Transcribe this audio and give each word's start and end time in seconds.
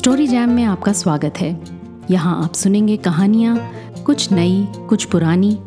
Story 0.00 0.26
jam 0.26 0.50
में 0.50 0.62
आपका 0.64 0.92
स्वागत 0.92 1.38
है। 1.38 1.48
यहाँ 2.10 2.44
आप 2.44 2.54
सुनेंगे 2.54 2.96
कहानियाँ, 2.96 3.56
कुछ 4.04 4.32
नई, 4.32 4.66
कुछ 4.88 5.04
पुरानी, 5.04 5.58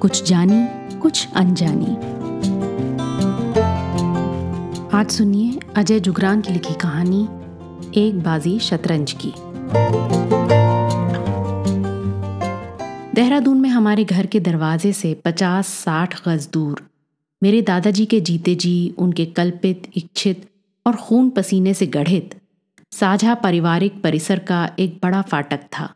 कुछ 0.00 0.22
जानी, 0.28 0.98
कुछ 0.98 1.28
अनजानी। 1.36 1.92
आज 4.96 5.10
सुनिए 5.10 5.60
अजय 5.76 6.00
जुगरान 6.00 6.40
की 6.40 6.52
लिखी 6.52 6.74
कहानी, 6.74 7.22
एक 8.00 8.20
बाजी 8.22 8.58
शतरंज 8.58 9.12
की। 9.12 9.32
देहरादून 13.14 13.60
में 13.60 13.68
हमारे 13.70 14.04
घर 14.04 14.26
के 14.26 14.40
दरवाजे 14.40 14.92
से 14.92 15.14
पचास 15.14 15.66
साठ 15.66 16.20
गज 16.28 16.48
दूर, 16.52 16.82
मेरे 17.42 17.62
दादाजी 17.62 18.06
के 18.06 18.20
जीते 18.20 18.54
जी, 18.54 18.94
उनके 18.98 19.26
कल्पित, 19.26 19.90
इच्छित 19.96 20.48
और 20.86 20.96
खून 20.96 21.30
पसीने 21.30 21.74
से 21.74 21.86
गढ़ित 21.86 22.35
साझा 23.00 23.34
पारिवारिक 23.34 24.02
परिसर 24.02 24.38
का 24.38 24.70
एक 24.78 24.98
बड़ा 25.02 25.22
फाटक 25.22 25.60
था। 25.78 25.94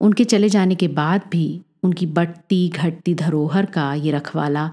उनके 0.00 0.24
चले 0.24 0.48
जाने 0.48 0.74
के 0.74 0.88
बाद 0.88 1.20
भी 1.32 1.62
उनकी 1.82 2.06
बढ़ती 2.06 2.68
घटती 2.68 3.14
धरोहर 3.14 3.66
का 3.66 3.94
ये 3.94 4.10
रखवाला, 4.10 4.70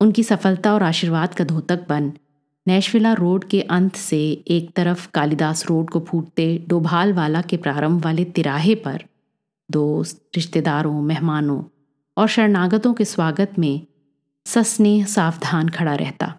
उनकी 0.00 0.22
सफलता 0.22 0.74
और 0.74 0.82
आशीर्वाद 0.82 1.34
का 1.34 1.44
धोतक 1.44 1.86
बन, 1.88 2.12
नेशविला 2.66 3.12
रोड 3.12 3.44
के 3.44 3.60
अंत 3.60 3.96
से 3.96 4.44
एक 4.48 4.70
तरफ़ 4.72 5.08
कालिदास 5.14 5.66
रोड 5.66 5.90
को 5.90 6.00
फूटते 6.00 6.64
डोभाल 6.68 7.12
वाला 7.12 7.42
के 7.42 7.56
प्रारंभ 7.56 8.04
वाले 8.04 8.24
तिराहे 8.24 8.74
पर 8.74 9.04
दोस्त, 9.70 10.30
रिश्तेदारों, 10.36 11.02
मेहमानों 11.02 11.62
और 12.16 12.28
शरणागतों 12.28 12.94
के 12.94 13.04
स्वागत 13.04 13.58
में 13.58 13.86
सस्नेह 14.46 15.04
सावधान 15.04 15.68
खड़ा 15.68 15.94
रहता। 15.94 16.34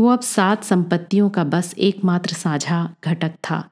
वो 0.00 0.08
अब 0.08 0.20
सात 0.20 0.64
संपत्तियों 0.64 1.28
का 1.30 1.44
बस 1.44 1.74
एकमात्र 1.78 2.34
साझा 2.34 2.94
घटक 3.04 3.32
था, 3.50 3.68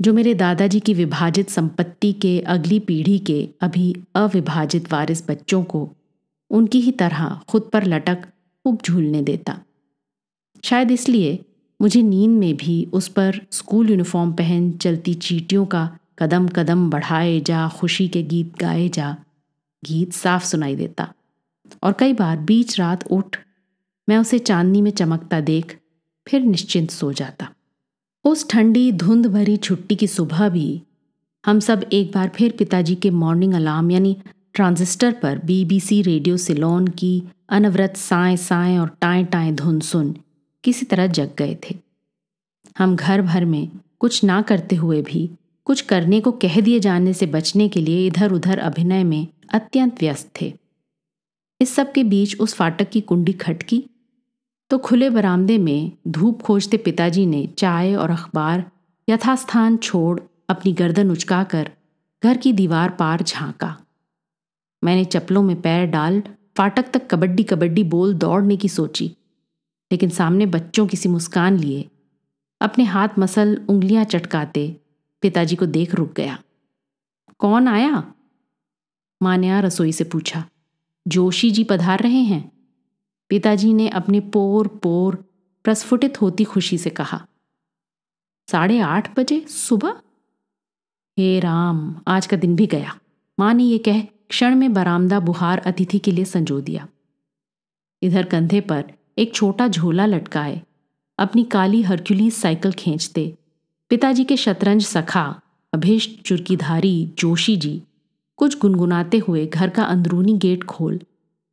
जो 0.00 0.12
मेरे 0.12 0.34
दादाजी 0.34 0.80
की 0.80 0.94
विभाजित 0.94 1.50
संपत्ति 1.50 2.12
के 2.12 2.38
अगली 2.40 2.78
पीढ़ी 2.78 3.18
के 3.18 3.48
अभी 3.60 3.94
अविभाजित 4.14 4.92
वारिस 4.92 5.28
बच्चों 5.30 5.62
को 5.64 5.88
उनकी 6.50 6.80
ही 6.80 6.92
तरह 6.92 7.40
खुद 7.48 7.70
पर 7.72 7.84
लटक 7.84 8.24
खूब 8.64 8.78
झूलने 8.84 9.22
देता। 9.22 9.58
शायद 10.64 10.90
इसलिए 10.90 11.38
मुझे 11.80 12.02
नींद 12.02 12.30
में 12.30 12.56
भी 12.56 12.84
उस 12.92 13.08
पर 13.08 13.40
स्कूल 13.50 13.90
यूनिफॉर्म 13.90 14.32
पहन 14.32 14.70
चलती 14.72 15.14
चीटियों 15.14 15.66
का 15.66 15.88
कदम 16.18 16.48
कदम 16.48 16.90
बढ़ाए 16.90 17.40
जा, 17.40 17.68
खुशी 17.68 18.08
के 18.08 18.22
गीत 18.22 18.56
गाए 18.58 18.88
जा, 18.88 19.16
गीत 19.84 20.12
साफ़ 20.12 20.44
सुनाई 20.44 20.76
देता 20.76 21.12
और 21.82 21.92
कई 21.92 22.12
बार 22.12 22.36
बीच 22.38 22.78
रात 22.78 23.06
उठ 23.10 23.36
मैं 24.10 24.16
उसे 24.18 24.38
चांदनी 24.38 24.82
में 24.82 24.90
चमकता 24.90 25.40
देख 25.40 25.76
फिर 26.26 26.40
निश्चिंत 26.40 26.90
सो 26.90 27.12
जाता। 27.12 27.48
उस 28.24 28.48
ठंडी 28.48 28.92
धुंध 28.92 29.26
भरी 29.26 29.56
छुट्टी 29.56 29.96
की 29.96 30.06
सुबह 30.06 30.48
भी 30.48 30.82
हम 31.46 31.60
सब 31.60 31.84
एक 31.92 32.10
बार 32.12 32.28
फिर 32.28 32.52
पिताजी 32.58 32.94
के 32.94 33.10
मॉर्निंग 33.10 33.54
अलार्म 33.54 33.90
यानी 33.90 34.16
ट्रांजिस्टर 34.54 35.12
पर 35.12 35.38
बीबीसी 35.38 36.00
रेडियो 36.02 36.36
सिलोन 36.36 36.86
की 36.86 37.22
अनवरत 37.48 37.96
साए 37.96 38.36
साए 38.36 38.76
और 38.78 38.88
टाए 39.00 39.24
टाए 39.24 39.52
धुन 39.52 39.80
सुन 39.80 40.14
किसी 40.64 40.86
तरह 40.86 41.06
जग 41.06 41.30
गए 41.38 41.56
थे। 41.64 41.76
हम 42.78 42.96
घर 42.96 43.22
भर 43.22 43.44
में 43.44 43.68
कुछ 43.98 44.24
ना 44.24 44.42
करते 44.42 44.76
हुए 44.76 45.02
भी 45.02 45.30
कुछ 45.64 45.80
करने 45.80 46.20
को 46.20 46.32
कह 46.32 46.60
दिए 46.60 46.80
जाने 46.80 47.12
से 47.12 47.26
बचने 47.26 47.68
के 47.68 47.80
लिए 47.80 48.06
इधर 48.06 48.32
उधर 48.32 48.58
अभिनय 48.58 49.04
में 49.04 49.26
अत्यंत 49.54 50.00
व्यस्त 50.00 50.30
थे। 50.40 50.52
इस 51.60 51.74
सब 51.74 51.92
के 51.92 52.04
बीच 52.04 52.36
उस 52.40 52.54
फाटक 52.54 52.90
की 52.90 53.00
कुंडी 53.00 53.32
खटकी 53.32 53.84
तो 54.70 54.78
खुले 54.78 55.10
बरामदे 55.10 55.58
में 55.58 55.92
धूप 56.08 56.42
खोजते 56.42 56.76
पिताजी 56.76 57.26
ने 57.26 57.46
चाय 57.58 57.94
और 57.94 58.10
अखबार, 58.10 58.70
यथास्थान 59.08 59.76
छोड़ 59.76 60.20
अपनी 60.48 60.72
गर्दन 60.72 61.10
उचकाकर 61.10 61.70
घर 62.24 62.36
की 62.36 62.52
दीवार 62.52 62.90
पार 62.90 63.22
झांका। 63.22 63.76
मैंने 64.84 65.04
चप्पलों 65.04 65.42
में 65.42 65.60
पैर 65.62 65.86
डाल 65.86 66.22
फाटक 66.56 66.90
तक 66.90 67.08
कबड्डी 67.10 67.42
कबड्डी 67.42 67.84
बोल 67.84 68.14
दौड़ने 68.14 68.56
की 68.56 68.68
सोची, 68.68 69.16
लेकिन 69.92 70.10
सामने 70.10 70.46
बच्चों 70.46 70.86
किसी 70.86 71.08
मुस्कान 71.08 71.56
लिए 71.56 71.88
अपने 72.60 72.84
हाथ 72.84 73.18
मसल 73.18 73.60
उंगलियाँ 73.68 74.04
चटकाते 74.04 74.76
पिताजी 75.22 75.56
को 75.56 75.66
देख 75.66 75.94
रुक 75.94 76.12
गया। 76.12 76.38
कौन 77.38 77.68
आया? 77.68 78.04
मान्या 79.22 79.60
रसोई 79.60 79.92
से 79.92 80.04
पूछा। 80.04 80.44
जोशी 81.08 81.50
जी 81.50 81.64
पधार 81.64 82.00
रहे 82.00 82.22
हैं? 82.22 82.59
पिताजी 83.30 83.72
ने 83.74 83.88
अपने 83.88 84.20
पोर 84.20 84.68
पोर 84.82 85.16
प्रस्फुटित 85.64 86.20
होती 86.22 86.44
खुशी 86.44 86.78
से 86.78 86.90
कहा, 86.90 87.26
साढ़े 88.48 88.78
आठ 88.78 89.18
बजे 89.18 89.40
सुबह? 89.48 90.00
हे 91.18 91.40
राम, 91.40 92.00
आज 92.06 92.26
का 92.26 92.36
दिन 92.36 92.56
भी 92.56 92.66
गया। 92.66 92.96
माँ 93.38 93.52
ने 93.54 93.64
यह 93.64 93.80
कह 93.84 94.00
क्षण 94.02 94.54
में 94.54 94.72
बरामदा 94.72 95.20
बुहार 95.20 95.58
अतिथि 95.58 95.98
के 95.98 96.10
लिए 96.10 96.24
संजो 96.24 96.60
दिया। 96.60 96.88
इधर 98.02 98.24
कंधे 98.24 98.60
पर 98.60 98.84
एक 99.18 99.34
छोटा 99.34 99.68
झोला 99.68 100.06
लटकाए, 100.06 100.60
अपनी 101.18 101.44
काली 101.44 101.82
हरक्यूलीस 101.82 102.40
साइकिल 102.42 102.72
खींचते, 102.72 103.34
पिताजी 103.90 104.24
के 104.24 104.36
शतरंज 104.36 104.84
सखा, 104.86 105.40
अभीष्ट 105.72 106.22
चुरकीधारी 106.22 107.12
जोशी 107.18 107.56
जी 107.56 107.82
कुछ 108.36 108.58
गुनगुनाते 108.58 109.18
हुए 109.18 109.46
घर 109.46 109.70
का 109.70 109.84
अंदरूनी 109.84 110.36
गेट 110.38 110.64
खोल 110.64 111.00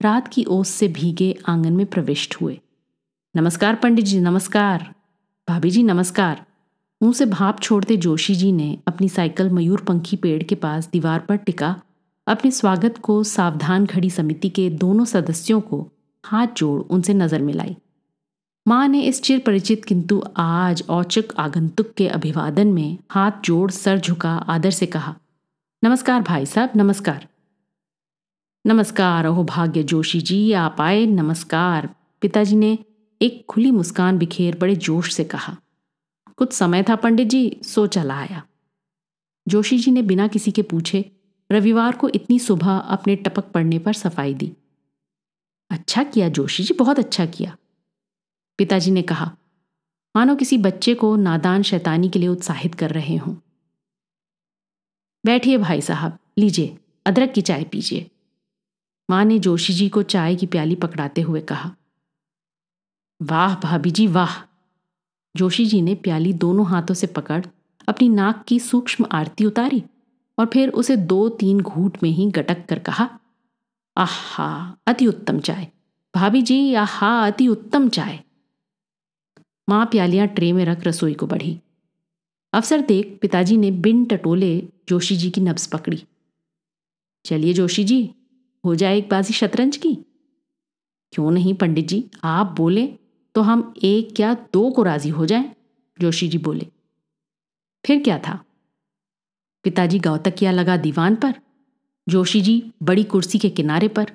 रात 0.01 0.27
की 0.27 0.43
ओस 0.45 0.69
से 0.69 0.87
भीगे 0.87 1.35
आँगन 1.47 1.73
में 1.73 1.85
प्रविष्ट 1.85 2.35
हुए। 2.41 2.59
नमस्कार, 3.35 3.75
पंडित 3.75 4.05
जी, 4.05 4.19
नमस्कार। 4.19 4.93
भाभी 5.47 5.69
जी, 5.69 5.83
नमस्कार। 5.83 6.45
मुँह 7.01 7.13
से 7.13 7.25
भाप 7.25 7.59
छोड़ते 7.59 7.97
जोशी 7.97 8.35
जी 8.35 8.51
ने 8.51 8.77
अपनी 8.87 9.09
साइकिल 9.09 9.49
मयूर 9.49 9.81
पंखी 9.81 10.15
पेड़ 10.15 10.43
के 10.43 10.55
पास 10.55 10.89
दीवार 10.91 11.19
पर 11.19 11.35
टिका, 11.35 11.75
अपने 12.27 12.51
स्वागत 12.51 12.97
को 12.97 13.23
सावधान 13.23 13.85
खड़ी 13.85 14.09
समिति 14.09 14.49
के 14.49 14.69
दोनों 14.69 15.05
सदस्यों 15.05 15.61
को 15.61 15.87
हाथ 16.23 16.47
जोड़ 16.47 16.81
उनसे 16.81 17.13
नज़र 17.13 17.41
मिलाई। 17.41 17.75
माँ 18.65 18.87
ने 18.87 19.01
इस 19.01 19.21
चिर 19.21 19.39
परिचित 19.39 19.85
किंतु 19.85 20.23
आज 20.37 20.83
औचक 20.89 21.33
आगंतुक 21.39 21.93
के 21.97 22.07
अभिवादन 22.07 22.67
में 22.67 22.97
हाथ 23.11 23.41
जोड़ 23.45 23.71
सर 23.71 23.99
झुका 23.99 24.35
आदर 24.35 24.71
से 24.71 24.85
कहा, 24.85 25.15
नमस्कार 25.83 26.21
भाई 26.21 26.45
साहब, 26.45 26.69
नमस्कार। 26.75 27.27
नमस्कार, 28.67 29.25
अहो 29.25 29.43
भाग्य 29.43 29.83
जोशी 29.83 30.21
जी, 30.21 30.51
आप 30.51 30.81
आए, 30.81 31.05
नमस्कार। 31.05 31.95
पिताजी 32.21 32.55
ने 32.55 32.79
एक 33.21 33.45
खुली 33.45 33.71
मुस्कान 33.71 34.17
बिखेर 34.17 34.57
बड़े 34.57 34.75
जोश 34.75 35.13
से 35.13 35.23
कहा। 35.23 35.57
कुछ 36.37 36.53
समय 36.53 36.83
था 36.83 36.95
पंडित 36.95 37.27
जी, 37.27 37.59
सो 37.63 37.87
चला 37.87 38.17
आया। 38.17 38.43
जोशी 39.47 39.77
जी 39.77 39.91
ने 39.91 40.01
बिना 40.01 40.27
किसी 40.27 40.51
के 40.51 40.61
पूछे 40.61 41.11
रविवार 41.51 41.95
को 41.95 42.09
इतनी 42.09 42.39
सुबह 42.39 42.77
अपने 42.77 43.15
टपक 43.15 43.43
पड़ने 43.43 43.79
पर 43.79 43.93
सफ़ाई 43.93 44.33
दी। 44.33 44.53
अच्छा 45.71 46.03
किया 46.03 46.29
जोशी 46.29 46.63
जी, 46.63 46.73
बहुत 46.73 46.99
अच्छा 46.99 47.25
किया। 47.25 47.57
पिताजी 48.57 48.91
ने 48.91 49.01
कहा, 49.01 49.37
मानो 50.15 50.35
किसी 50.35 50.57
बच्चे 50.57 50.93
को 50.93 51.15
नादान 51.15 51.63
शैतानी 51.63 52.09
के 52.09 52.19
लिए 52.19 52.29
उत्साहित 52.29 52.75
कर 52.75 52.89
रहे 52.89 53.15
हों। 53.15 53.35
बैठिए 55.25 55.57
भाई 55.57 55.81
साहब, 55.81 56.19
लीजिए, 56.37 56.77
अदरक 57.05 57.31
की 57.31 57.41
चाय 57.41 57.63
पीजिए। 57.63 58.11
माँ 59.09 59.25
ने 59.25 59.39
जोशी 59.39 59.73
जी 59.73 59.89
को 59.89 60.03
चाय 60.03 60.35
की 60.35 60.45
प्याली 60.45 60.75
पकड़ाते 60.75 61.21
हुए 61.21 61.41
कहा, 61.41 61.75
वाह 63.21 63.55
भाभी 63.55 63.91
जी, 63.91 64.07
वाह! 64.07 64.41
जोशी 65.35 65.65
जी 65.65 65.81
ने 65.81 65.95
प्याली 65.95 66.33
दोनों 66.33 66.65
हाथों 66.67 66.93
से 66.93 67.07
पकड़, 67.07 67.45
अपनी 67.87 68.09
नाक 68.09 68.45
की 68.47 68.59
सूक्ष्म 68.59 69.05
आरती 69.11 69.45
उतारी 69.45 69.83
और 70.37 70.45
फिर 70.45 70.69
उसे 70.69 70.97
दो 70.97 71.29
तीन 71.29 71.61
घूट 71.61 71.97
में 72.03 72.09
ही 72.09 72.31
गटक 72.31 72.65
कर 72.65 72.79
कहा, 72.79 73.19
आहा, 73.97 74.77
अति 74.87 75.07
उत्तम 75.07 75.39
चाय। 75.39 75.67
भाभी 76.15 76.41
जी, 76.41 76.73
आहा, 76.73 77.27
अति 77.27 77.47
उत्तम 77.47 77.89
चाय! 77.89 78.23
माँ 79.69 79.85
प्यालियाँ 79.85 80.27
ट्रे 80.27 80.53
में 80.53 80.65
रख 80.65 80.87
रसोई 80.87 81.13
को 81.13 81.27
बढ़ी। 81.27 81.61
अवसर 82.53 82.81
देख 82.81 83.19
पिताजी 83.21 83.57
ने 83.57 83.71
बिन 83.71 84.05
टटोले 84.05 84.69
जोशी 84.89 85.15
जी 85.15 85.29
की 85.29 85.41
नब्स 85.41 85.67
पकड़ी। 85.67 86.03
चलिए 87.25 87.53
जोशी 87.53 87.83
जी 87.83 88.13
हो 88.67 88.75
जाए 88.75 88.97
एक 88.97 89.09
बाजी 89.09 89.33
शतरंज 89.33 89.77
की? 89.77 89.93
क्यों 91.13 91.31
नहीं, 91.31 91.53
पंडित 91.53 91.87
जी? 91.87 92.09
आप 92.23 92.55
बोले 92.57 92.87
तो 93.35 93.41
हम 93.41 93.73
एक 93.83 94.19
या 94.19 94.33
दो 94.53 94.69
को 94.71 94.83
राज़ी 94.83 95.09
हो 95.09 95.25
जाएँ, 95.25 95.51
जोशी 95.99 96.27
जी 96.27 96.37
बोले। 96.37 96.67
फिर 97.85 98.01
क्या 98.03 98.17
था? 98.19 98.43
पिताजी 99.63 99.99
गौतकिया 99.99 100.51
लगा 100.51 100.77
दीवान 100.77 101.15
पर, 101.15 101.33
जोशी 102.09 102.41
जी 102.41 102.71
बड़ी 102.83 103.03
कुर्सी 103.03 103.39
के 103.39 103.49
किनारे 103.49 103.87
पर, 103.87 104.11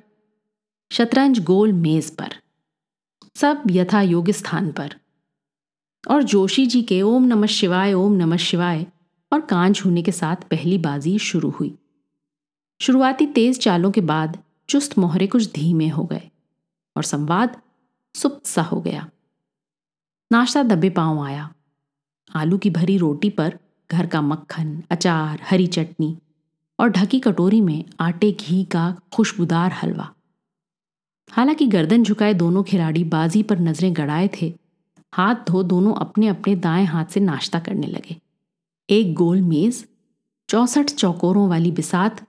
शतरंज 0.91 1.43
गोल 1.43 1.73
मेज 1.73 2.09
पर, 2.15 2.35
सब 3.35 3.63
यथा 3.71 4.01
योग्य 4.01 4.33
स्थान 4.33 4.71
पर। 4.71 4.95
और 6.11 6.23
जोशी 6.23 6.65
जी 6.65 6.81
के 6.81 7.01
ओम 7.01 7.23
नमः 7.23 7.47
शिवाय, 7.47 7.93
ओम 7.93 8.13
नमः 8.13 8.37
शिवाय 8.37 8.85
और 9.33 9.41
कान 9.41 9.73
छूने 9.73 10.01
के 10.03 10.11
साथ 10.11 10.35
पहली 10.35 10.77
बाजी 10.77 11.17
शुरू 11.19 11.49
हुई। 11.49 11.75
शुरुआती 12.81 13.25
तेज 13.25 13.59
चालों 13.59 13.89
के 13.91 14.01
बाद 14.01 14.37
चुस्त 14.69 14.97
मोहरे 14.97 15.27
कुछ 15.27 15.51
धीमे 15.51 15.87
हो 15.87 16.03
गए 16.05 16.29
और 16.95 17.03
संवाद 17.03 17.55
सुप्त 18.15 18.45
सा 18.45 18.61
हो 18.61 18.79
गया। 18.81 19.07
नाश्ता 20.31 20.63
दबे 20.63 20.89
पाँव 20.89 21.21
आया। 21.21 21.53
आलू 22.35 22.57
की 22.57 22.69
भरी 22.69 22.97
रोटी 22.97 23.29
पर 23.29 23.57
घर 23.89 24.07
का 24.07 24.21
मक्खन, 24.21 24.83
अचार, 24.91 25.39
हरी 25.43 25.67
चटनी 25.67 26.17
और 26.79 26.89
ढकी 26.89 27.19
कटोरी 27.19 27.61
में 27.61 27.85
आटे, 27.99 28.31
घी 28.31 28.63
का 28.63 28.95
खुशबूदार 29.13 29.71
हलवा। 29.73 30.09
हालाँकि 31.29 31.67
गर्दन 31.67 32.03
झुकाए 32.03 32.33
दोनों 32.33 32.63
खिलाड़ी 32.63 33.03
बाजी 33.03 33.43
पर 33.43 33.59
नज़रें 33.59 33.95
गड़ाए 33.95 34.29
थे, 34.35 34.53
हाथ 35.13 35.35
धो 35.47 35.63
दोनों 35.63 35.93
अपने 35.95 36.27
अपने 36.27 36.55
दाएँ 36.57 36.85
हाथ 36.85 37.05
से 37.05 37.19
नाश्ता 37.19 37.59
करने 37.59 37.87
लगे। 37.87 38.19
एक 38.89 39.13
गोल 39.15 39.41
मेज, 39.41 39.85
चौसठ 40.49 40.89
चौकोरों 40.89 41.49
वाली 41.49 41.71
बिसात 41.71 42.21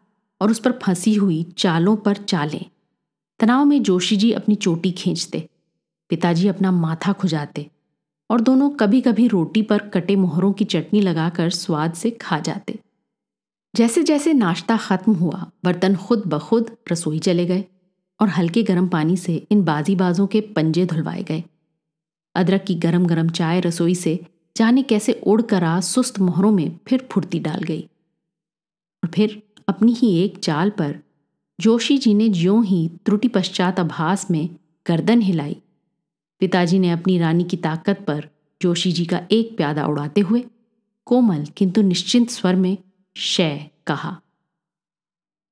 और 0.45 0.51
उस 0.51 0.59
पर 0.59 0.73
फंसी 0.73 1.15
हुई 1.15 1.43
चालों 1.59 1.97
पर 1.97 2.17
चालें। 2.17 2.65
तनाव 3.41 3.65
में 3.65 3.83
जोशी 3.83 4.17
जी 4.17 4.33
अपनी 4.33 4.55
चोटी 4.55 4.93
खींचते, 4.93 5.49
पिताजी 6.09 6.49
अपना 6.49 6.73
माथा 6.73 7.13
खुजाते 7.13 7.71
और 8.31 8.41
दोनों 8.41 8.71
कभी 8.71 9.01
कभी 9.01 9.29
रोटी 9.29 9.63
पर 9.63 9.79
कटे 9.79 10.17
मोहरों 10.17 10.53
की 10.53 10.65
चटनी 10.65 11.01
लगाकर 11.01 11.51
स्वाद 11.51 11.95
से 11.95 12.11
खा 12.11 12.41
जाते। 12.41 12.79
जैसे 13.77 14.03
जैसे 14.03 14.33
नाश्ता 14.33 14.77
खत्म 14.77 15.13
हुआ, 15.13 15.51
बर्तन 15.65 15.97
खुद 15.97 16.23
ब 16.27 16.39
खुद 16.39 16.77
रसोई 16.93 17.19
चले 17.19 17.47
गए 17.47 17.65
और 18.21 18.29
हल्के 18.29 18.63
गर्म 18.63 18.89
पानी 18.89 19.17
से 19.17 19.47
इन 19.51 19.65
बाजीबाजों 19.65 20.27
के 20.27 20.41
पंजे 20.41 20.87
धुलवाए 20.87 21.23
गए। 21.23 21.45
अदरक 22.35 22.65
की 22.65 22.75
गरम 22.75 23.07
गरम 23.07 23.29
चाय 23.29 23.61
रसोई 23.61 23.95
से 23.95 24.27
जाने 24.57 24.83
कैसे 24.83 25.13
उड़ 25.13 25.43
कर 25.43 25.65
आ 25.65 25.81
सुस्त 25.81 26.21
मोहरों 26.21 26.53
में 26.53 26.79
फिर 26.87 27.09
फुर्ती 27.13 27.39
डाल 27.39 27.61
गई। 27.61 27.83
और 29.05 29.11
फिर 29.11 29.43
अपनी 29.69 29.93
ही 29.93 30.17
एक 30.19 30.39
चाल 30.39 30.71
पर 30.71 30.99
जोशी 31.61 31.99
जी 31.99 32.15
ने 32.15 32.29
ज्यों 32.29 32.65
ही 32.65 32.89
त्रुटि 33.07 33.29
पश्चात 33.29 33.81
अभास 33.81 34.31
में 34.31 34.49
गर्दन 34.87 35.21
हिलाई। 35.21 35.57
पिताजी 36.41 36.79
ने 36.79 36.91
अपनी 36.91 37.19
रानी 37.19 37.45
की 37.45 37.57
ताकत 37.57 38.05
पर 38.07 38.29
जोशी 38.63 38.93
जी 38.93 39.05
का 39.05 39.21
एक 39.31 39.57
प्यादा 39.57 39.87
उड़ाते 39.87 40.21
हुए 40.21 40.45
कोमल 41.07 41.45
किंतु 41.57 41.83
निश्चिंत 41.83 42.31
स्वर 42.31 42.57
में 42.57 42.77
शय 43.17 43.71
कहा, 43.87 44.21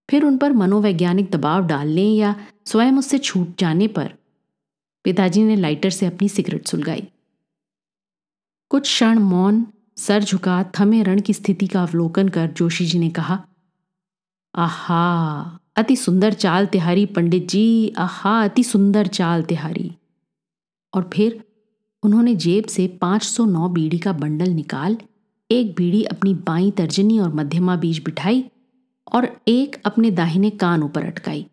फिर 0.09 0.25
उन 0.25 0.37
पर 0.39 0.53
मनोवैज्ञानिक 0.53 1.31
दबाव 1.31 1.67
डालने 1.67 2.03
या 2.03 2.35
स्वयं 2.67 2.93
उससे 2.93 3.19
छूट 3.19 3.59
जाने 3.59 3.89
पर? 3.89 4.13
पिताजी 5.05 5.43
ने 5.43 5.57
लाइटर 5.57 5.91
से 5.91 6.07
अपनी 6.07 6.29
सिगरेट 6.29 6.67
सुलगाई। 6.67 7.07
कुछ 8.71 8.83
क्षण 8.83 9.19
मौन, 9.19 9.67
सर 9.97 10.25
झुका, 10.25 10.65
थमे 10.79 11.03
रण 11.03 11.21
की 11.21 11.33
स्थिति 11.33 11.67
का 11.67 11.83
अवलोकन 11.83 12.29
कर 12.29 12.47
जोशी 12.53 12.87
जी 12.87 12.99
ने 12.99 13.11
कहा 13.11 13.45
आहा, 14.55 15.59
अति 15.77 15.97
सुंदर 15.97 16.33
चाल 16.33 16.67
तिहारी 16.67 17.07
पंडित 17.07 17.49
जी, 17.49 17.93
आहा, 17.99 18.45
अति 18.45 18.65
सुंदर 18.65 19.07
चाल 19.07 19.43
तिहारी। 19.43 19.93
और 20.95 21.11
फिर 21.15 21.45
उन्होंने 22.03 22.35
जेब 22.35 22.65
से 22.65 22.89
509 22.89 23.69
बीड़ी 23.69 23.99
का 23.99 24.13
बंडल 24.13 24.51
निकाल, 24.51 24.97
एक 25.51 25.75
बीड़ी 25.75 26.05
अपनी 26.05 26.35
बाई 26.35 26.71
तर्जनी 26.71 27.19
और 27.19 27.35
मध्यमा 27.35 27.77
बीच 27.77 28.05
बिठाई 28.05 28.45
और 29.13 29.41
एक 29.49 29.83
अपने 29.85 30.11
दाहिने 30.11 30.51
कान 30.51 30.83
ऊपर 30.83 31.05
अटकाई। 31.05 31.47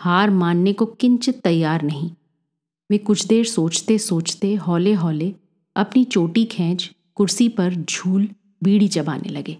हार 0.00 0.30
मानने 0.30 0.72
को 0.72 0.86
किंचित 0.86 1.40
तैयार 1.40 1.82
नहीं। 1.82 2.10
वे 2.90 2.98
कुछ 2.98 3.26
देर 3.26 3.44
सोचते 3.44 3.98
सोचते 3.98 4.54
हौले 4.54 4.92
हौले 4.92 5.34
अपनी 5.76 6.04
चोटी 6.04 6.44
खींच, 6.44 6.92
कुर्सी 7.14 7.48
पर 7.48 7.74
झूल 7.74 8.28
बीड़ी 8.62 8.88
चबाने 8.88 9.28
लगे। 9.28 9.58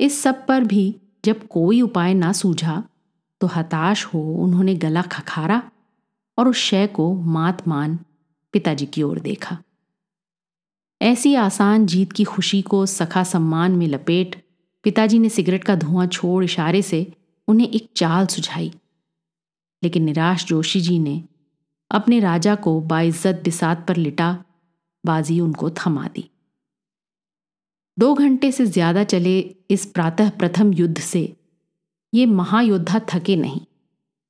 इस 0.00 0.22
सब 0.22 0.46
पर 0.46 0.64
भी 0.64 0.96
जब 1.26 1.46
कोई 1.46 1.80
उपाय 1.82 2.14
ना 2.14 2.32
सूझा 2.32 2.84
तो 3.40 3.46
हताश 3.46 4.04
हो 4.04 4.20
उन्होंने 4.34 4.74
गला 4.74 5.02
खखारा 5.02 5.62
और 6.38 6.48
उस 6.48 6.56
शय 6.56 6.86
को 6.86 7.14
मात 7.14 7.68
मान 7.68 7.98
पिताजी 8.52 8.86
की 8.86 9.02
ओर 9.02 9.18
देखा। 9.20 9.58
ऐसी 11.02 11.34
आसान 11.34 11.86
जीत 11.86 12.12
की 12.12 12.24
खुशी 12.24 12.62
को 12.62 12.86
सखा 12.86 13.24
सम्मान 13.24 13.72
में 13.72 13.86
लपेट 13.86 14.44
पिताजी 14.84 15.18
ने 15.18 15.28
सिगरेट 15.28 15.64
का 15.64 15.74
धुआँ 15.74 16.06
छोड़ 16.06 16.44
इशारे 16.44 16.82
से 16.82 17.12
उन्हें 17.48 17.68
एक 17.68 17.88
चाल 17.96 18.26
सुझाई। 18.26 18.72
लेकिन 19.82 20.02
निराश 20.02 20.44
जोशी 20.44 20.80
जी 20.80 20.98
ने 20.98 21.24
अपने 21.90 22.20
राजा 22.20 22.54
को 22.54 22.80
बाइज्जत 22.80 23.40
बिसात 23.44 23.86
पर 23.88 23.96
लिटा, 23.96 24.44
बाजी 25.06 25.40
उनको 25.40 25.70
थमा 25.70 26.08
दी। 26.08 26.30
दो 27.98 28.12
घंटे 28.14 28.50
से 28.52 28.64
ज़्यादा 28.66 29.02
चले 29.04 29.38
इस 29.70 29.84
प्रातः 29.86 30.30
प्रथम 30.30 30.72
युद्ध 30.72 30.98
से। 30.98 31.20
ये 32.12 32.26
महायोद्धा 32.26 32.98
थके 33.10 33.36
नहीं 33.36 33.60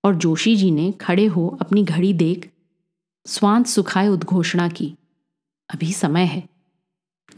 और 0.04 0.14
जोशी 0.14 0.54
जी 0.56 0.70
ने 0.70 0.90
खड़े 0.92 1.24
हो 1.26 1.46
अपनी 1.60 1.82
घड़ी 1.84 2.12
देख 2.14 2.50
स्वांत 3.26 3.66
सुखाए 3.66 4.08
उद्घोषणा 4.08 4.68
की। 4.68 4.94
अभी 5.70 5.92
समय 5.92 6.24
है। 6.24 6.42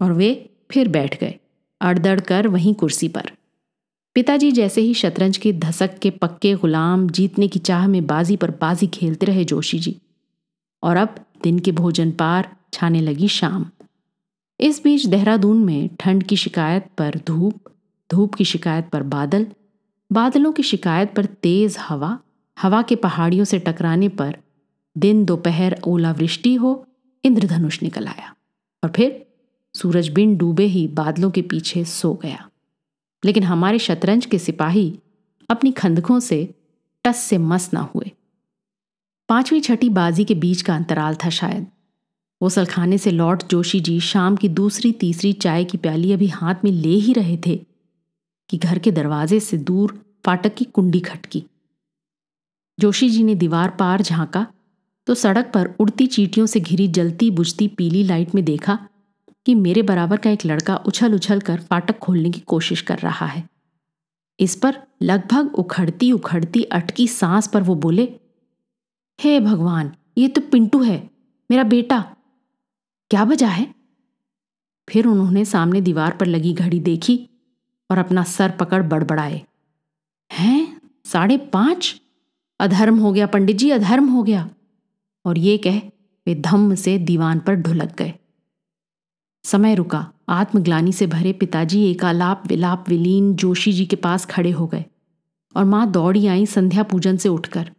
और 0.02 0.12
वे 0.12 0.28
फिर 0.70 0.88
बैठ 0.88 1.18
गए, 1.20 1.38
अड़दड़ 1.80 2.20
कर 2.20 2.46
वहीं 2.46 2.74
कुर्सी 2.74 3.08
पर। 3.08 3.30
पिताजी 4.16 4.52
जैसे 4.52 4.80
ही 4.80 4.94
शतरंज 4.94 5.36
के 5.36 5.52
धसक 5.52 5.98
के 5.98 6.10
पक्के 6.10 6.54
गुलाम 6.54 7.08
जीतने 7.10 7.48
की 7.48 7.58
चाह 7.60 7.86
में 7.88 8.06
बाजी 8.06 8.36
पर 8.36 8.50
बाजी 8.50 8.86
खेलते 8.86 9.26
रहे 9.26 9.44
जोशी 9.44 9.78
जी 9.78 9.96
और 10.82 10.96
अब 10.96 11.14
दिन 11.42 11.58
के 11.58 11.72
भोजन 11.72 12.10
पार 12.10 12.56
छाने 12.72 13.00
लगी 13.00 13.28
शाम। 13.30 13.70
इस 14.60 14.82
बीच 14.82 15.06
देहरादून 15.06 15.64
में 15.64 15.90
ठंड 16.00 16.22
की 16.22 16.36
शिकायत 16.36 16.86
पर 16.98 17.20
धूप 17.26 17.60
धूप 18.12 18.34
की 18.34 18.44
शिकायत 18.44 18.88
पर 18.88 19.02
बादल, 19.02 19.46
बादलों 20.12 20.52
की 20.52 20.62
शिकायत 20.62 21.14
पर 21.14 21.24
तेज 21.24 21.76
हवा 21.78 22.18
हवा 22.58 22.82
के 22.82 22.96
पहाड़ियों 22.96 23.44
से 23.44 23.58
टकराने 23.58 24.08
पर 24.08 24.36
दिन 24.98 25.24
दोपहर 25.24 25.80
ओलावृष्टि 25.86 26.54
हो, 26.54 26.86
इंद्रधनुष 27.24 27.82
निकल 27.82 28.06
आया 28.06 28.34
और 28.84 28.92
फिर 28.96 29.26
सूरज 29.74 30.08
बिन 30.08 30.36
डूबे 30.36 30.64
ही 30.64 30.88
बादलों 30.88 31.30
के 31.30 31.42
पीछे 31.42 31.84
सो 31.84 32.14
गया। 32.14 32.48
लेकिन 33.24 33.42
हमारे 33.42 33.78
शतरंज 33.78 34.26
के 34.26 34.38
सिपाही 34.38 34.98
अपनी 35.50 35.72
खंदकों 35.72 36.20
से 36.20 36.54
टस 37.04 37.16
से 37.16 37.38
मस 37.38 37.70
ना 37.74 37.80
हुए। 37.80 38.10
पांचवी 39.28 39.60
छठी 39.60 39.88
बाजी 39.88 40.24
के 40.24 40.34
बीच 40.34 40.62
का 40.62 40.76
अंतराल 40.76 41.14
था 41.14 41.28
शायद। 41.30 41.66
खाने 42.42 42.98
से 42.98 43.10
लौट 43.10 43.42
जोशी 43.50 43.80
जी 43.80 44.00
शाम 44.00 44.36
की 44.36 44.48
दूसरी 44.48 44.92
तीसरी 44.92 45.32
चाय 45.32 45.64
की 45.64 45.78
प्याली 45.78 46.12
अभी 46.12 46.26
हाथ 46.26 46.54
में 46.64 46.70
ले 46.72 46.88
ही 46.88 47.12
रहे 47.12 47.36
थे 47.46 47.56
कि 48.50 48.56
घर 48.56 48.78
के 48.78 48.90
दरवाजे 48.90 49.40
से 49.40 49.56
दूर 49.56 49.98
फाटक 50.24 50.54
की 50.54 50.64
कुंडी 50.64 51.00
खटकी। 51.00 51.44
जोशी 52.78 53.08
जी 53.10 53.22
ने 53.22 53.34
दीवार 53.34 53.70
पार 53.70 54.02
झांका 54.02 54.46
तो 55.06 55.14
सड़क 55.14 55.50
पर 55.54 55.74
उड़ती 55.80 56.06
चीटियों 56.06 56.46
से 56.46 56.60
घिरी 56.60 56.88
जलती 56.88 57.30
बुझती 57.30 57.68
पीली 57.68 58.02
लाइट 58.02 58.34
में 58.34 58.44
देखा 58.44 58.78
कि 59.46 59.54
मेरे 59.54 59.82
बराबर 59.82 60.16
का 60.16 60.30
एक 60.30 60.46
लड़का 60.46 60.76
उछल 60.76 61.14
उछल 61.14 61.40
कर 61.40 61.60
फाटक 61.60 61.98
खोलने 61.98 62.30
की 62.30 62.40
कोशिश 62.40 62.80
कर 62.80 62.98
रहा 62.98 63.26
है। 63.26 63.48
इस 64.40 64.56
पर 64.56 64.76
लगभग 65.02 65.54
उखड़ती 65.54 66.12
उखड़ती 66.12 66.62
अटकी 66.62 67.08
सांस 67.08 67.46
पर 67.46 67.62
वो 67.62 67.74
बोले, 67.74 68.04
हे 69.20 69.40
भगवान, 69.40 69.92
ये 70.18 70.28
तो 70.28 70.40
पिंटू 70.40 70.82
है, 70.82 71.10
मेरा 71.50 71.64
बेटा 71.64 72.04
क्या 73.10 73.22
वजह 73.22 73.48
है? 73.48 73.74
फिर 74.88 75.06
उन्होंने 75.06 75.44
सामने 75.44 75.80
दीवार 75.80 76.16
पर 76.16 76.26
लगी 76.26 76.52
घड़ी 76.52 76.80
देखी 76.80 77.28
और 77.90 77.98
अपना 77.98 78.22
सर 78.22 78.50
पकड़ 78.50 78.82
बड़बड़ाए। 78.82 79.42
हैं? 80.32 80.80
साढ़े 81.04 81.36
पाँच? 81.36 82.00
अधर्म 82.60 82.98
हो 82.98 83.12
गया, 83.12 83.26
पंडित 83.26 83.56
जी, 83.56 83.70
अधर्म 83.70 84.08
हो 84.08 84.22
गया। 84.22 84.50
और 85.24 85.38
ये 85.38 85.58
कह 85.58 85.78
वे 86.26 86.34
धम्म 86.34 86.74
से 86.74 86.98
दीवान 86.98 87.40
पर 87.40 87.54
ढुलक 87.54 87.96
गए। 87.98 88.14
समय 89.44 89.74
रुका। 89.74 90.12
आत्मग्लानी 90.28 90.92
से 90.92 91.06
भरे 91.06 91.32
पिताजी 91.32 91.90
एकालाप 91.90 92.42
विलाप 92.46 92.84
विलीन 92.88 93.34
जोशी 93.34 93.72
जी 93.72 93.86
के 93.86 93.96
पास 93.96 94.26
खड़े 94.26 94.50
हो 94.50 94.66
गए 94.66 94.84
और 95.56 95.64
माँ 95.64 95.90
दौड़ी 95.90 96.26
आई 96.26 96.46
संध्या 96.46 96.82
पूजन 96.82 97.16
से 97.16 97.28
उठकर। 97.28 97.72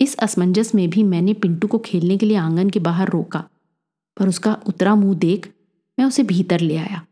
इस 0.00 0.16
असमंजस 0.16 0.74
में 0.74 0.90
भी 0.90 1.02
मैंने 1.02 1.34
पिंटू 1.34 1.68
को 1.68 1.78
खेलने 1.78 2.16
के 2.16 2.26
लिए 2.26 2.36
आँगन 2.36 2.70
के 2.70 2.78
बाहर 2.78 3.08
रोका। 3.08 3.48
पर 4.16 4.28
उसका 4.28 4.56
उतरा 4.66 4.94
मुँह 4.94 5.14
देख 5.18 5.52
मैं 5.98 6.06
उसे 6.06 6.22
भीतर 6.22 6.60
ले 6.60 6.76
आया। 6.76 7.02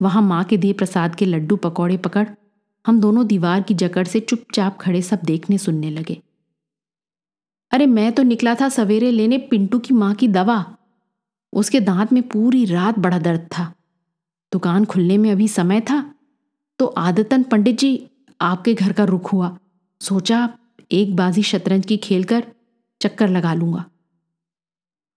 वहाँ 0.00 0.22
माँ 0.22 0.42
के 0.44 0.56
दिए 0.56 0.72
प्रसाद 0.72 1.14
के 1.14 1.24
लड्डू 1.24 1.56
पकौड़े 1.56 1.96
पकड़ 1.96 2.26
हम 2.84 3.00
दोनों 3.00 3.26
दीवार 3.26 3.62
की 3.62 3.74
जकड़ 3.74 4.06
से 4.06 4.20
चुपचाप 4.20 4.78
खड़े 4.80 5.02
सब 5.02 5.20
देखने 5.24 5.58
सुनने 5.58 5.90
लगे। 5.90 6.20
अरे 7.72 7.86
मैं 7.86 8.12
तो 8.12 8.22
निकला 8.22 8.54
था 8.54 8.68
सवेरे 8.68 9.10
लेने 9.10 9.38
पिंटू 9.40 9.78
की 9.78 9.94
माँ 9.94 10.14
की 10.14 10.28
दवा। 10.28 10.64
उसके 11.52 11.80
दांत 11.80 12.12
में 12.12 12.22
पूरी 12.28 12.64
रात 12.64 12.98
बड़ा 12.98 13.18
दर्द 13.18 13.48
था। 13.58 13.72
दुकान 14.52 14.84
खुलने 14.84 15.18
में 15.18 15.30
अभी 15.32 15.48
समय 15.48 15.80
था 15.80 16.02
तो 16.78 16.86
आदतन 16.86 17.42
पंडित 17.42 17.78
जी 17.78 18.08
आपके 18.40 18.74
घर 18.74 18.92
का 18.92 19.04
रुख 19.04 19.32
हुआ। 19.32 19.56
सोचा 20.00 20.48
एक 20.92 21.14
बाजी 21.16 21.42
शतरंज 21.42 21.86
की 21.86 21.96
खेल 21.98 22.24
कर 22.24 22.44
चक्कर 23.00 23.28
लगा 23.28 23.54
लूँगा। 23.54 23.84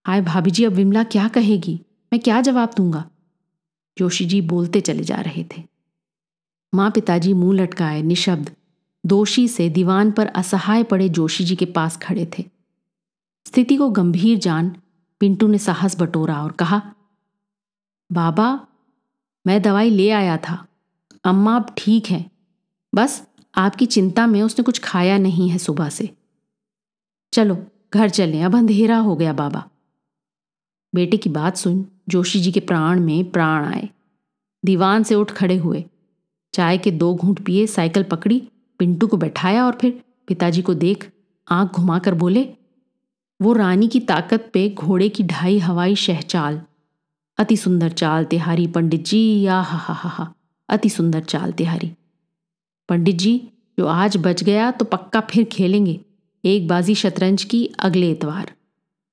हाय 0.07 0.21
भाभी 0.21 0.51
जी, 0.51 0.63
अब 0.63 0.73
विमला 0.73 1.03
क्या 1.03 1.27
कहेगी? 1.27 1.81
मैं 2.13 2.21
क्या 2.21 2.41
जवाब 2.41 2.71
दूँगा? 2.77 3.09
जोशी 3.97 4.25
जी 4.25 4.41
बोलते 4.41 4.81
चले 4.81 5.03
जा 5.03 5.15
रहे 5.15 5.43
थे। 5.43 5.63
माँ 6.75 6.91
पिताजी 6.91 7.33
मुँह 7.33 7.57
लटकाए, 7.57 8.01
निशब्द, 8.01 8.51
दोषी 9.05 9.47
से 9.47 9.69
दीवान 9.69 10.11
पर 10.11 10.27
असहाय 10.27 10.83
पड़े 10.83 11.09
जोशी 11.09 11.43
जी 11.43 11.55
के 11.55 11.65
पास 11.65 11.97
खड़े 11.97 12.31
थे। 12.37 12.43
स्थिति 13.47 13.77
को 13.77 13.89
गंभीर 13.89 14.37
जान 14.37 14.75
पिंटू 15.19 15.47
ने 15.47 15.57
साहस 15.57 16.01
बटोरा 16.01 16.43
और 16.43 16.51
कहा, 16.51 16.93
बाबा, 18.11 18.67
मैं 19.47 19.61
दवाई 19.61 19.89
ले 19.89 20.09
आया 20.09 20.37
था। 20.37 20.67
अम्मा 21.23 21.55
अब 21.55 21.75
ठीक 21.77 22.05
है। 22.05 22.31
बस, 22.95 23.27
आपकी 23.55 23.85
चिंता 23.85 24.27
में 24.27 24.41
उसने 24.41 24.63
कुछ 24.63 24.79
खाया 24.79 25.17
नहीं 25.17 25.49
है 25.49 25.57
सुबह 25.57 25.89
से। 25.89 26.17
चलो, 27.33 27.67
घर 27.93 28.09
चलें, 28.09 28.43
अब 28.43 28.55
अंधेरा 28.55 28.97
हो 28.97 29.15
गया 29.15 29.33
बाबा। 29.33 29.69
बेटे 30.95 31.17
की 31.17 31.29
बात 31.29 31.57
सुन, 31.57 31.85
जोशी 32.09 32.39
जी 32.39 32.51
के 32.51 32.59
प्राण 32.59 32.99
में 32.99 33.31
प्राण 33.31 33.65
आए। 33.65 33.89
दीवान 34.65 35.03
से 35.03 35.15
उठ 35.15 35.31
खड़े 35.31 35.57
हुए। 35.57 35.85
चाय 36.53 36.77
के 36.77 36.91
दो 36.91 37.15
घूंट 37.15 37.43
पिए, 37.45 37.67
साइकिल 37.67 38.03
पकड़ी, 38.03 38.41
पिंटू 38.79 39.07
को 39.07 39.17
बैठाया 39.17 39.65
और 39.65 39.77
फिर 39.81 40.01
पिताजी 40.27 40.61
को 40.61 40.73
देख 40.73 41.11
आँख 41.47 41.75
घुमाकर 41.75 42.13
बोले, 42.13 42.49
वो 43.41 43.53
रानी 43.53 43.87
की 43.87 43.99
ताकत 43.99 44.49
पे 44.53 44.69
घोड़े 44.69 45.09
की 45.09 45.23
ढाई 45.23 45.57
हवाई 45.59 45.95
शहचाल। 45.95 46.61
अति 47.37 47.57
सुंदर 47.57 47.89
चाल 47.89 48.25
तिहारी, 48.25 48.67
पंडित 48.67 49.05
जी, 49.05 49.41
या 49.41 49.59
हा 49.61 49.77
हा 49.77 49.93
हा 49.93 50.09
हा, 50.09 50.33
अति 50.69 50.89
सुंदर 50.89 51.23
चाल 51.23 51.51
तिहारी। 51.51 51.91
पंडित 52.89 53.15
जी, 53.15 53.49
जो 53.79 53.85
आज 53.85 54.17
बच 54.17 54.43
गया 54.43 54.71
तो 54.71 54.85
पक्का 54.85 55.21
फिर 55.21 55.43
खेलेंगे। 55.43 55.99
एक 56.45 56.67
बाजी 56.67 56.95
शतरंज 56.95 57.43
की 57.43 57.65
अगले 57.79 58.11
इतवार। 58.11 58.51